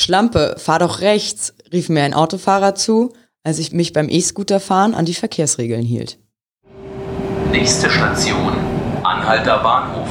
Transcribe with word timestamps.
Schlampe, 0.00 0.54
fahr 0.58 0.78
doch 0.78 1.00
rechts, 1.00 1.54
rief 1.72 1.88
mir 1.88 2.04
ein 2.04 2.14
Autofahrer 2.14 2.76
zu, 2.76 3.12
als 3.42 3.58
ich 3.58 3.72
mich 3.72 3.92
beim 3.92 4.08
E-Scooter-Fahren 4.08 4.94
an 4.94 5.06
die 5.06 5.14
Verkehrsregeln 5.14 5.84
hielt. 5.84 6.20
Nächste 7.50 7.90
Station, 7.90 8.52
Anhalter 9.02 9.58
Bahnhof. 9.58 10.08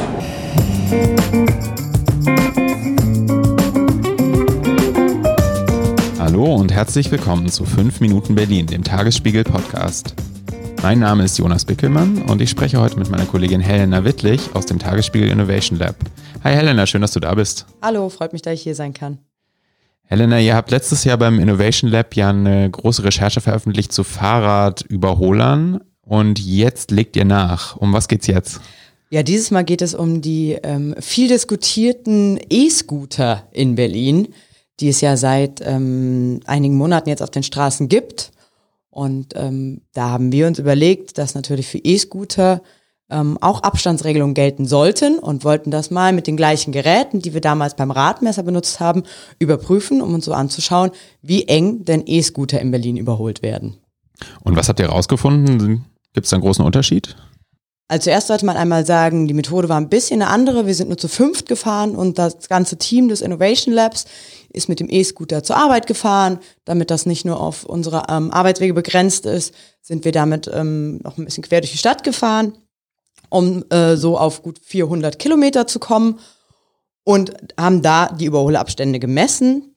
Hallo 6.20 6.56
und 6.56 6.74
herzlich 6.74 7.10
willkommen 7.10 7.48
zu 7.48 7.64
5 7.64 8.02
Minuten 8.02 8.36
Berlin, 8.36 8.68
dem 8.68 8.84
Tagesspiegel 8.84 9.46
Podcast. 9.46 10.16
Mein 10.84 11.00
Name 11.00 11.24
ist 11.24 11.38
Jonas 11.38 11.64
Bickelmann 11.64 12.24
und 12.24 12.42
ich 12.42 12.50
spreche 12.50 12.82
heute 12.82 13.00
mit 13.00 13.10
meiner 13.10 13.26
Kollegin 13.26 13.62
Helena 13.62 14.04
Wittlich 14.04 14.54
aus 14.54 14.66
dem 14.66 14.80
Tagesspiegel 14.80 15.30
Innovation 15.30 15.80
Lab. 15.80 15.96
Hi 16.44 16.54
Helena, 16.54 16.86
schön, 16.86 17.02
dass 17.02 17.14
du 17.14 17.22
da 17.22 17.34
bist. 17.34 17.66
Hallo, 17.82 18.10
freut 18.10 18.34
mich, 18.34 18.42
dass 18.42 18.54
ich 18.54 18.64
hier 18.64 18.76
sein 18.76 18.94
kann. 18.94 19.20
Helena, 20.10 20.39
ihr 20.39 20.55
habt 20.55 20.71
letztes 20.71 21.04
Jahr 21.04 21.18
beim 21.18 21.38
Innovation 21.38 21.91
Lab 21.91 22.16
ja 22.16 22.30
eine 22.30 22.70
große 22.72 23.04
Recherche 23.04 23.41
veröffentlicht 23.41 23.91
zu 23.91 24.05
Fahrradüberholern 24.05 25.81
und 26.02 26.40
jetzt 26.40 26.91
legt 26.91 27.18
ihr 27.18 27.26
nach. 27.26 27.76
Um 27.76 27.91
was 27.91 28.08
geht's 28.08 28.28
jetzt? 28.28 28.62
Ja, 29.09 29.22
dieses 29.22 29.52
Mal 29.52 29.66
geht 29.66 29.81
es 29.81 29.94
um 29.94 30.22
die 30.22 30.58
ähm, 30.64 30.95
viel 31.02 31.28
diskutierten 31.28 32.40
E-Scooter 32.50 33.48
in 33.52 33.76
Berlin, 33.76 34.30
die 34.80 34.88
es 34.88 35.02
ja 35.02 35.17
seit 35.17 35.59
ähm, 35.66 36.39
einigen 36.45 36.78
Monaten 36.78 37.09
jetzt 37.09 37.22
auf 37.22 37.31
den 37.31 37.44
Straßen 37.44 37.89
gibt. 37.89 38.31
Und 38.89 39.34
ähm, 39.36 39.81
da 39.92 40.09
haben 40.12 40.31
wir 40.31 40.48
uns 40.48 40.58
überlegt, 40.58 41.17
dass 41.17 41.36
natürlich 41.36 41.67
für 41.67 41.80
E-Scooter 41.80 42.62
ähm, 43.09 43.38
auch 43.41 43.63
Abstandsregelungen 43.63 44.34
gelten 44.34 44.66
sollten 44.66 45.20
und 45.20 45.43
wollten 45.43 45.71
das 45.71 45.91
mal 45.91 46.13
mit 46.13 46.27
den 46.27 46.38
gleichen 46.38 46.71
Geräten, 46.71 47.21
die 47.21 47.33
wir 47.33 47.41
damals 47.41 47.75
beim 47.75 47.91
Radmesser 47.91 48.43
benutzt 48.43 48.80
haben, 48.80 49.03
überprüfen, 49.39 50.02
um 50.02 50.13
uns 50.13 50.25
so 50.25 50.33
anzuschauen, 50.33 50.91
wie 51.21 51.47
eng 51.47 51.85
denn 51.85 52.03
E-Scooter 52.05 52.59
in 52.59 52.71
Berlin 52.71 52.97
überholt 52.97 53.41
werden. 53.41 53.77
Und 54.44 54.55
was 54.55 54.67
habt 54.67 54.80
ihr 54.80 54.88
herausgefunden? 54.88 55.86
Gibt 56.14 56.25
es 56.25 56.31
da 56.31 56.36
einen 56.36 56.44
großen 56.44 56.66
Unterschied? 56.66 57.16
Also 57.89 58.05
zuerst 58.05 58.27
sollte 58.27 58.45
man 58.45 58.58
einmal 58.58 58.86
sagen, 58.86 59.30
die 59.30 59.33
Methode 59.33 59.69
war 59.69 59.80
ein 59.80 59.88
bisschen 59.88 60.21
eine 60.21 60.30
andere. 60.30 60.66
Wir 60.66 60.75
sind 60.75 60.89
nur 60.89 60.97
zu 60.97 61.08
fünft 61.08 61.47
gefahren 61.47 61.95
und 61.95 62.19
das 62.19 62.49
ganze 62.49 62.77
Team 62.77 63.08
des 63.08 63.21
Innovation 63.21 63.73
Labs 63.73 64.05
ist 64.49 64.67
mit 64.67 64.81
dem 64.81 64.89
E-Scooter 64.89 65.44
zur 65.44 65.55
Arbeit 65.55 65.88
gefahren. 65.88 66.39
Damit 66.66 66.92
das 66.92 67.05
nicht 67.05 67.23
nur 67.23 67.39
auf 67.39 67.64
unsere 67.64 68.03
ähm, 68.09 68.31
Arbeitswege 68.31 68.73
begrenzt 68.73 69.25
ist, 69.25 69.53
sind 69.81 70.03
wir 70.03 70.11
damit 70.11 70.52
ähm, 70.53 70.97
noch 70.97 71.17
ein 71.17 71.23
bisschen 71.23 71.44
quer 71.44 71.61
durch 71.61 71.71
die 71.71 71.77
Stadt 71.77 72.03
gefahren 72.03 72.58
um 73.30 73.64
äh, 73.70 73.95
so 73.95 74.17
auf 74.17 74.44
gut 74.44 74.59
400 74.64 75.20
Kilometer 75.20 75.67
zu 75.67 75.80
kommen 75.80 76.20
und 77.03 77.31
haben 77.59 77.81
da 77.81 78.08
die 78.08 78.25
Überholabstände 78.25 79.00
gemessen. 79.00 79.75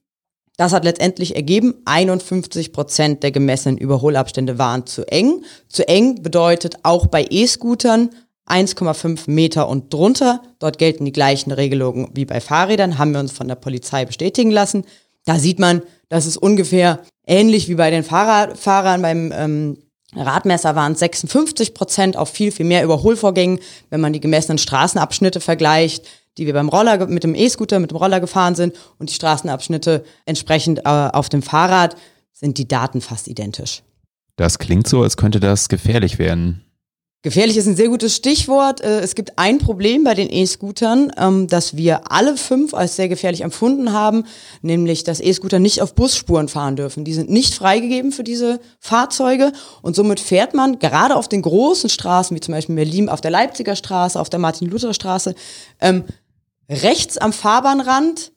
Das 0.56 0.73
hat 0.73 0.84
letztendlich 0.84 1.37
ergeben, 1.37 1.75
51 1.87 2.73
Prozent 2.73 3.23
der 3.23 3.31
gemessenen 3.31 3.78
Überholabstände 3.78 4.59
waren 4.59 4.84
zu 4.84 5.06
eng. 5.06 5.45
Zu 5.69 5.89
eng 5.89 6.23
bedeutet 6.23 6.77
auch 6.83 7.06
bei 7.06 7.27
E-Scootern 7.31 8.11
1,5 8.47 9.31
Meter 9.31 9.69
und 9.69 9.93
drunter. 9.95 10.43
Dort 10.59 10.78
gelten 10.78 11.05
die 11.05 11.12
gleichen 11.12 11.53
Regelungen 11.53 12.11
wie 12.15 12.25
bei 12.25 12.41
Fahrrädern, 12.41 12.98
haben 12.98 13.12
wir 13.12 13.21
uns 13.21 13.33
von 13.33 13.48
der 13.48 13.55
Polizei 13.55 14.05
bestätigen 14.05 14.51
lassen. 14.51 14.84
Da 15.25 15.39
sieht 15.39 15.59
man, 15.59 15.83
dass 16.09 16.27
es 16.27 16.37
ungefähr 16.37 17.01
ähnlich 17.27 17.69
wie 17.69 17.77
bei 17.77 17.91
den 17.91 18.03
Fahrradfahrern 18.03 19.01
beim 19.01 19.33
ähm, 19.34 19.78
Radmesser 20.14 20.75
waren 20.75 20.94
56 20.94 21.75
Prozent 21.75 22.16
auf 22.16 22.30
viel, 22.30 22.50
viel 22.50 22.66
mehr 22.66 22.84
Überholvorgängen, 22.84 23.61
wenn 23.91 24.00
man 24.00 24.12
die 24.12 24.20
gemessenen 24.20 24.58
Straßenabschnitte 24.58 25.41
vergleicht, 25.41 26.06
die 26.36 26.47
wir 26.47 26.55
beim 26.55 26.69
Roller 26.69 27.06
mit 27.06 27.22
dem 27.22 27.34
E-Scooter, 27.34 27.78
mit 27.78 27.91
dem 27.91 27.97
Roller 27.97 28.20
gefahren 28.20 28.55
sind 28.55 28.75
und 28.98 29.11
die 29.11 29.14
Straßenabschnitte 29.14 30.05
entsprechend 30.27 30.81
äh, 30.81 30.83
auf 30.84 31.28
dem 31.28 31.42
Fahrrad, 31.42 31.97
sind 32.33 32.58
die 32.58 32.66
Daten 32.66 33.00
fast 33.00 33.28
identisch. 33.28 33.83
Das 34.36 34.58
klingt 34.58 34.88
so, 34.88 35.03
als 35.03 35.16
könnte 35.16 35.38
das 35.38 35.69
gefährlich 35.69 36.19
werden. 36.19 36.64
Gefährlich 37.23 37.59
ist 37.59 37.67
ein 37.67 37.77
sehr 37.77 37.89
gutes 37.89 38.17
Stichwort. 38.17 38.81
Äh, 38.81 39.00
es 39.00 39.15
gibt 39.15 39.39
ein 39.39 39.59
Problem 39.59 40.05
bei 40.05 40.15
den 40.15 40.33
E-Scootern, 40.33 41.12
ähm, 41.19 41.49
das 41.49 41.77
wir 41.77 42.11
alle 42.11 42.39
fünf 42.39 42.72
als 42.72 42.97
sehr 42.97 43.11
gefährlich 43.11 43.43
empfunden 43.43 43.93
haben, 43.93 44.25
nämlich 44.62 45.05
dass 45.05 45.21
E-Scooter 45.21 45.59
nicht 45.59 45.83
auf 45.83 45.94
Busspuren 45.94 46.49
fahren 46.49 46.77
dürfen. 46.77 47.05
Die 47.05 47.12
sind 47.12 47.28
nicht 47.28 47.53
freigegeben 47.53 48.12
für 48.12 48.25
diese 48.25 48.59
Fahrzeuge 48.78 49.53
und 49.83 49.94
somit 49.94 50.19
fährt 50.19 50.55
man 50.55 50.78
gerade 50.78 51.15
auf 51.15 51.28
den 51.28 51.43
großen 51.43 51.91
Straßen, 51.91 52.34
wie 52.34 52.41
zum 52.41 52.55
Beispiel 52.55 52.72
in 52.72 52.84
Berlin 52.84 53.09
auf 53.11 53.21
der 53.21 53.31
Leipziger 53.31 53.77
Straße, 53.77 54.19
auf 54.19 54.31
der 54.31 54.41
Martin-Luther-Straße, 54.41 55.34
ähm, 55.83 56.05
rechts 56.71 57.19
am 57.19 57.34
Fahrbahnrand 57.34 58.33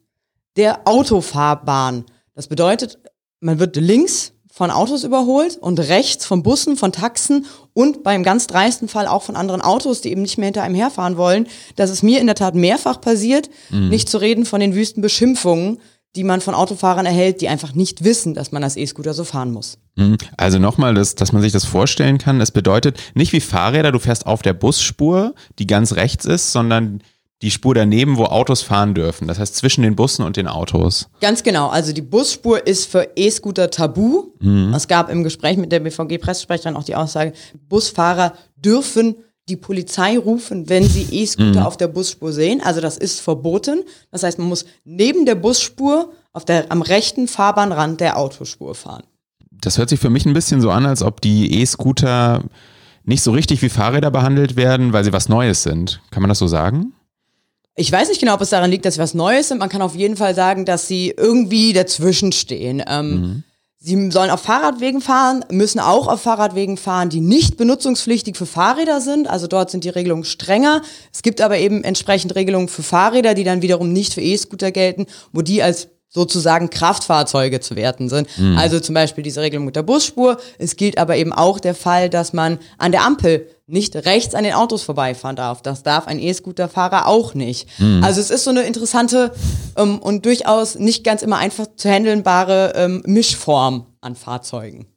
der 0.57 0.85
Autofahrbahn. 0.85 2.03
Das 2.35 2.47
bedeutet, 2.47 2.99
man 3.39 3.59
wird 3.59 3.77
links 3.77 4.32
von 4.55 4.69
Autos 4.69 5.03
überholt 5.03 5.57
und 5.57 5.79
rechts 5.79 6.27
von 6.27 6.43
Bussen, 6.43 6.77
von 6.77 6.91
Taxen 6.91 7.47
und 7.73 8.03
beim 8.03 8.21
ganz 8.21 8.45
dreisten 8.45 8.87
Fall 8.87 9.07
auch 9.07 9.23
von 9.23 9.35
anderen 9.35 9.61
Autos, 9.61 10.01
die 10.01 10.11
eben 10.11 10.21
nicht 10.21 10.37
mehr 10.37 10.45
hinter 10.45 10.61
einem 10.61 10.75
herfahren 10.75 11.17
wollen. 11.17 11.47
Das 11.75 11.89
ist 11.89 12.03
mir 12.03 12.21
in 12.21 12.27
der 12.27 12.35
Tat 12.35 12.53
mehrfach 12.53 13.01
passiert. 13.01 13.49
Mhm. 13.71 13.89
Nicht 13.89 14.09
zu 14.09 14.19
reden 14.19 14.45
von 14.45 14.59
den 14.59 14.75
wüsten 14.75 15.01
Beschimpfungen, 15.01 15.79
die 16.15 16.23
man 16.23 16.39
von 16.39 16.53
Autofahrern 16.53 17.07
erhält, 17.07 17.41
die 17.41 17.47
einfach 17.47 17.73
nicht 17.73 18.03
wissen, 18.03 18.35
dass 18.35 18.51
man 18.51 18.63
als 18.63 18.77
E-Scooter 18.77 19.15
so 19.15 19.23
fahren 19.23 19.51
muss. 19.51 19.79
Mhm. 19.95 20.19
Also 20.37 20.59
nochmal, 20.59 20.93
dass, 20.93 21.15
dass 21.15 21.31
man 21.31 21.41
sich 21.41 21.51
das 21.51 21.65
vorstellen 21.65 22.19
kann. 22.19 22.39
Es 22.39 22.51
bedeutet 22.51 22.99
nicht 23.15 23.33
wie 23.33 23.41
Fahrräder, 23.41 23.91
du 23.91 23.97
fährst 23.97 24.27
auf 24.27 24.43
der 24.43 24.53
Busspur, 24.53 25.33
die 25.57 25.65
ganz 25.65 25.93
rechts 25.93 26.25
ist, 26.25 26.51
sondern 26.51 27.01
die 27.43 27.51
Spur 27.51 27.75
daneben, 27.75 28.17
wo 28.17 28.23
Autos 28.23 28.61
fahren 28.61 28.93
dürfen. 28.93 29.27
Das 29.27 29.37
heißt 29.37 29.55
zwischen 29.55 29.83
den 29.83 29.95
Bussen 29.95 30.23
und 30.23 30.37
den 30.37 30.47
Autos. 30.47 31.09
Ganz 31.19 31.43
genau. 31.43 31.67
Also 31.67 31.91
die 31.91 32.01
Busspur 32.01 32.65
ist 32.65 32.89
für 32.89 33.09
E-Scooter 33.15 33.69
tabu. 33.69 34.31
Mhm. 34.39 34.73
Es 34.73 34.87
gab 34.87 35.09
im 35.09 35.23
Gespräch 35.25 35.57
mit 35.57 35.71
der 35.73 35.81
BVG-Pressesprecherin 35.81 36.77
auch 36.77 36.85
die 36.85 36.95
Aussage, 36.95 37.33
Busfahrer 37.67 38.33
dürfen 38.55 39.15
die 39.49 39.57
Polizei 39.57 40.17
rufen, 40.17 40.69
wenn 40.69 40.85
sie 40.85 41.05
E-Scooter 41.11 41.59
mhm. 41.59 41.65
auf 41.65 41.75
der 41.75 41.89
Busspur 41.89 42.31
sehen. 42.31 42.61
Also 42.63 42.79
das 42.79 42.97
ist 42.97 43.19
verboten. 43.19 43.83
Das 44.09 44.23
heißt, 44.23 44.39
man 44.39 44.47
muss 44.47 44.65
neben 44.85 45.25
der 45.25 45.35
Busspur 45.35 46.13
auf 46.31 46.45
der, 46.45 46.71
am 46.71 46.81
rechten 46.81 47.27
Fahrbahnrand 47.27 47.99
der 47.99 48.17
Autospur 48.17 48.73
fahren. 48.73 49.03
Das 49.51 49.77
hört 49.77 49.89
sich 49.89 49.99
für 49.99 50.09
mich 50.09 50.25
ein 50.25 50.33
bisschen 50.33 50.61
so 50.61 50.71
an, 50.71 50.85
als 50.85 51.03
ob 51.03 51.19
die 51.19 51.59
E-Scooter 51.61 52.43
nicht 53.03 53.21
so 53.21 53.31
richtig 53.31 53.61
wie 53.61 53.67
Fahrräder 53.69 54.11
behandelt 54.11 54.55
werden, 54.55 54.93
weil 54.93 55.03
sie 55.03 55.11
was 55.11 55.27
Neues 55.27 55.63
sind. 55.63 56.01
Kann 56.09 56.21
man 56.21 56.29
das 56.29 56.39
so 56.39 56.47
sagen? 56.47 56.93
Ich 57.75 57.91
weiß 57.91 58.09
nicht 58.09 58.19
genau, 58.19 58.35
ob 58.35 58.41
es 58.41 58.51
daran 58.51 58.69
liegt, 58.69 58.85
dass 58.85 58.95
sie 58.95 58.99
was 58.99 59.13
Neues 59.13 59.47
sind. 59.47 59.57
Man 59.57 59.69
kann 59.69 59.81
auf 59.81 59.95
jeden 59.95 60.15
Fall 60.15 60.35
sagen, 60.35 60.65
dass 60.65 60.87
sie 60.87 61.13
irgendwie 61.17 61.73
dazwischen 61.73 62.31
stehen. 62.31 62.83
Ähm, 62.87 63.09
mhm. 63.09 63.43
Sie 63.85 64.11
sollen 64.11 64.29
auf 64.29 64.39
Fahrradwegen 64.41 65.01
fahren, 65.01 65.43
müssen 65.49 65.81
auch 65.81 66.07
auf 66.07 66.21
Fahrradwegen 66.21 66.77
fahren, 66.77 67.09
die 67.09 67.19
nicht 67.19 67.57
benutzungspflichtig 67.57 68.37
für 68.37 68.45
Fahrräder 68.45 69.01
sind. 69.01 69.27
Also 69.27 69.47
dort 69.47 69.71
sind 69.71 69.83
die 69.83 69.89
Regelungen 69.89 70.23
strenger. 70.23 70.81
Es 71.11 71.21
gibt 71.21 71.41
aber 71.41 71.57
eben 71.57 71.83
entsprechend 71.83 72.33
Regelungen 72.35 72.69
für 72.69 72.81
Fahrräder, 72.83 73.33
die 73.33 73.43
dann 73.43 73.61
wiederum 73.61 73.91
nicht 73.91 74.13
für 74.13 74.21
E-Scooter 74.21 74.71
gelten, 74.71 75.05
wo 75.33 75.41
die 75.41 75.61
als 75.61 75.89
sozusagen 76.13 76.69
Kraftfahrzeuge 76.69 77.59
zu 77.59 77.75
werten 77.75 78.07
sind. 78.07 78.27
Mhm. 78.37 78.57
Also 78.57 78.79
zum 78.79 78.93
Beispiel 78.93 79.23
diese 79.23 79.41
Regelung 79.41 79.65
mit 79.65 79.75
der 79.75 79.83
Busspur. 79.83 80.37
Es 80.59 80.75
gilt 80.75 80.97
aber 80.97 81.15
eben 81.17 81.33
auch 81.33 81.59
der 81.59 81.73
Fall, 81.75 82.09
dass 82.09 82.33
man 82.33 82.59
an 82.77 82.91
der 82.91 83.03
Ampel 83.03 83.47
nicht 83.65 83.95
rechts 83.95 84.35
an 84.35 84.43
den 84.43 84.53
Autos 84.53 84.83
vorbeifahren 84.83 85.35
darf. 85.35 85.61
Das 85.61 85.83
darf 85.83 86.07
ein 86.07 86.19
E-Scooter-Fahrer 86.19 87.07
auch 87.07 87.33
nicht. 87.33 87.67
Mhm. 87.79 88.03
Also 88.03 88.21
es 88.21 88.29
ist 88.29 88.43
so 88.43 88.51
eine 88.51 88.63
interessante 88.63 89.33
ähm, 89.75 89.99
und 89.99 90.25
durchaus 90.25 90.75
nicht 90.75 91.03
ganz 91.03 91.23
immer 91.23 91.37
einfach 91.37 91.65
zu 91.75 91.89
handelnbare 91.89 92.73
ähm, 92.75 93.01
Mischform 93.05 93.87
an 94.01 94.15
Fahrzeugen. 94.15 94.92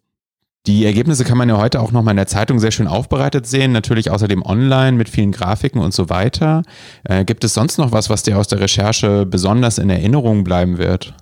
Die 0.66 0.84
Ergebnisse 0.84 1.24
kann 1.24 1.38
man 1.38 1.48
ja 1.48 1.58
heute 1.58 1.80
auch 1.80 1.92
nochmal 1.92 2.12
in 2.12 2.16
der 2.16 2.26
Zeitung 2.26 2.58
sehr 2.58 2.72
schön 2.72 2.88
aufbereitet 2.88 3.46
sehen, 3.46 3.70
natürlich 3.70 4.10
außerdem 4.10 4.42
online 4.42 4.96
mit 4.96 5.08
vielen 5.08 5.30
Grafiken 5.30 5.80
und 5.80 5.94
so 5.94 6.08
weiter. 6.08 6.62
Äh, 7.04 7.24
gibt 7.24 7.44
es 7.44 7.54
sonst 7.54 7.78
noch 7.78 7.92
was, 7.92 8.10
was 8.10 8.24
dir 8.24 8.36
aus 8.36 8.48
der 8.48 8.58
Recherche 8.58 9.26
besonders 9.26 9.78
in 9.78 9.90
Erinnerung 9.90 10.42
bleiben 10.42 10.78
wird? 10.78 11.14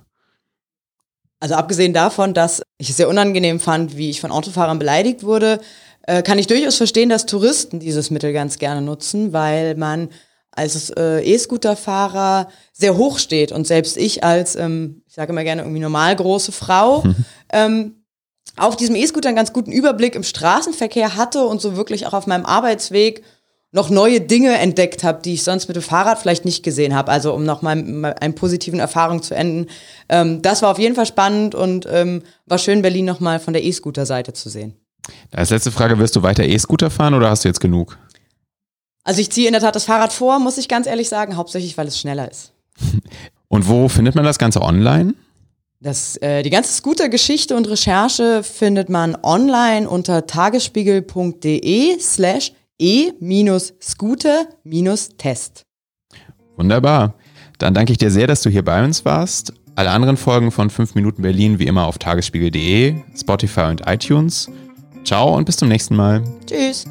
Also 1.39 1.53
abgesehen 1.53 1.93
davon, 1.93 2.33
dass 2.33 2.63
ich 2.79 2.89
es 2.89 2.97
sehr 2.97 3.07
unangenehm 3.07 3.59
fand, 3.59 3.97
wie 3.97 4.09
ich 4.09 4.19
von 4.19 4.31
Autofahrern 4.31 4.79
beleidigt 4.79 5.21
wurde, 5.21 5.59
äh, 6.07 6.23
kann 6.23 6.39
ich 6.39 6.47
durchaus 6.47 6.77
verstehen, 6.77 7.09
dass 7.09 7.27
Touristen 7.27 7.79
dieses 7.79 8.09
Mittel 8.09 8.33
ganz 8.33 8.57
gerne 8.57 8.81
nutzen, 8.81 9.31
weil 9.31 9.75
man 9.75 10.09
als 10.49 10.89
äh, 10.91 11.21
E-Scooter-Fahrer 11.21 12.47
sehr 12.73 12.97
hoch 12.97 13.19
steht 13.19 13.51
und 13.51 13.67
selbst 13.67 13.97
ich 13.97 14.23
als, 14.23 14.55
ähm, 14.55 15.03
ich 15.07 15.13
sage 15.13 15.33
immer 15.33 15.43
gerne 15.43 15.61
irgendwie 15.61 15.81
normal 15.81 16.15
große 16.15 16.51
Frau, 16.51 17.03
ähm, 17.53 18.04
auf 18.57 18.75
diesem 18.75 18.95
E-Scooter 18.95 19.29
einen 19.29 19.35
ganz 19.35 19.53
guten 19.53 19.71
Überblick 19.71 20.15
im 20.15 20.23
Straßenverkehr 20.23 21.15
hatte 21.15 21.43
und 21.43 21.61
so 21.61 21.75
wirklich 21.75 22.07
auch 22.07 22.13
auf 22.13 22.27
meinem 22.27 22.45
Arbeitsweg 22.45 23.23
noch 23.71 23.89
neue 23.89 24.21
Dinge 24.21 24.57
entdeckt 24.57 25.03
habe, 25.03 25.21
die 25.21 25.33
ich 25.33 25.43
sonst 25.43 25.67
mit 25.67 25.75
dem 25.75 25.83
Fahrrad 25.83 26.17
vielleicht 26.17 26.45
nicht 26.45 26.63
gesehen 26.63 26.95
habe. 26.95 27.11
Also 27.11 27.33
um 27.33 27.43
noch 27.43 27.61
mal 27.61 27.73
einen 27.73 28.33
positiven 28.33 28.79
Erfahrung 28.79 29.21
zu 29.21 29.35
enden. 29.35 29.69
Ähm, 30.07 30.41
das 30.41 30.61
war 30.61 30.71
auf 30.71 30.79
jeden 30.79 30.95
Fall 30.95 31.05
spannend 31.05 31.55
und 31.55 31.85
ähm, 31.91 32.23
war 32.45 32.57
schön, 32.57 32.81
Berlin 32.81 33.03
noch 33.03 33.19
mal 33.19 33.39
von 33.39 33.53
der 33.53 33.65
E-Scooter-Seite 33.65 34.31
zu 34.31 34.47
sehen. 34.47 34.75
Als 35.31 35.49
letzte 35.49 35.71
Frage, 35.71 35.99
wirst 35.99 36.15
du 36.15 36.23
weiter 36.23 36.45
E-Scooter 36.45 36.89
fahren 36.89 37.13
oder 37.13 37.29
hast 37.29 37.43
du 37.43 37.49
jetzt 37.49 37.59
genug? 37.59 37.97
Also 39.03 39.19
ich 39.19 39.29
ziehe 39.29 39.47
in 39.47 39.53
der 39.53 39.61
Tat 39.61 39.75
das 39.75 39.83
Fahrrad 39.83 40.13
vor, 40.13 40.39
muss 40.39 40.57
ich 40.57 40.69
ganz 40.69 40.87
ehrlich 40.87 41.09
sagen, 41.09 41.35
hauptsächlich, 41.35 41.77
weil 41.77 41.87
es 41.87 41.99
schneller 41.99 42.31
ist. 42.31 42.53
Und 43.49 43.67
wo 43.67 43.89
findet 43.89 44.15
man 44.15 44.23
das 44.23 44.39
Ganze 44.39 44.61
online? 44.61 45.13
Das, 45.85 46.17
äh, 46.17 46.41
die 46.41 46.49
ganze 46.49 46.73
Scooter-Geschichte 46.73 47.55
und 47.55 47.69
Recherche 47.69 48.41
findet 48.41 48.89
man 48.89 49.15
online 49.21 49.87
unter 49.87 50.25
tagesspiegel.de 50.25 51.99
slash 51.99 52.53
e-scooter-test. 52.79 55.61
Wunderbar. 56.57 57.13
Dann 57.59 57.75
danke 57.75 57.91
ich 57.91 57.99
dir 57.99 58.09
sehr, 58.09 58.25
dass 58.25 58.41
du 58.41 58.49
hier 58.49 58.65
bei 58.65 58.83
uns 58.83 59.05
warst. 59.05 59.53
Alle 59.75 59.91
anderen 59.91 60.17
Folgen 60.17 60.49
von 60.49 60.71
5 60.71 60.95
Minuten 60.95 61.21
Berlin 61.21 61.59
wie 61.59 61.67
immer 61.67 61.85
auf 61.85 61.99
tagesspiegel.de, 61.99 62.95
Spotify 63.15 63.65
und 63.65 63.87
iTunes. 63.87 64.49
Ciao 65.03 65.37
und 65.37 65.45
bis 65.45 65.57
zum 65.57 65.67
nächsten 65.67 65.95
Mal. 65.95 66.23
Tschüss. 66.47 66.87